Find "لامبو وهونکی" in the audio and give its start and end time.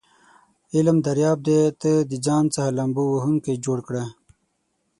2.77-3.53